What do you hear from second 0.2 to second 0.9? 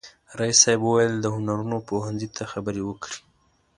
رئیس صاحب